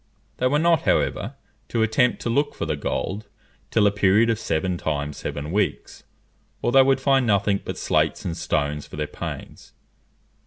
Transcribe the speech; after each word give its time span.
They 0.37 0.47
were 0.47 0.57
not, 0.57 0.81
however, 0.81 1.35
to 1.69 1.83
attempt 1.83 2.23
to 2.23 2.29
look 2.31 2.55
for 2.55 2.65
the 2.65 2.75
gold 2.75 3.27
till 3.69 3.85
a 3.85 3.91
period 3.91 4.31
of 4.31 4.39
seven 4.39 4.75
times 4.75 5.17
seven 5.17 5.51
weeks, 5.51 6.05
or 6.63 6.71
they 6.71 6.81
would 6.81 6.99
find 6.99 7.27
nothing 7.27 7.59
but 7.63 7.77
slates 7.77 8.25
and 8.25 8.35
stones 8.35 8.87
for 8.87 8.95
their 8.95 9.05
pains. 9.05 9.73